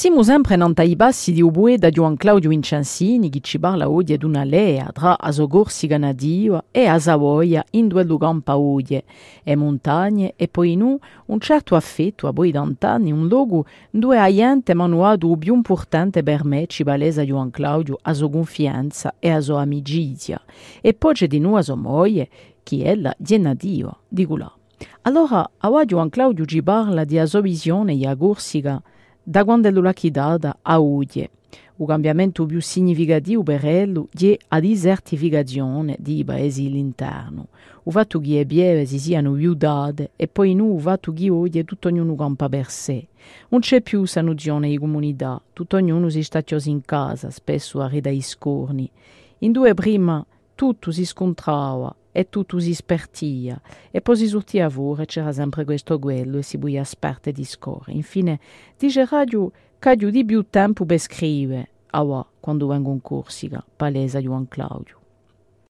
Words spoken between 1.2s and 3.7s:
di Ubue da Juan Claudio Vincenzini che ci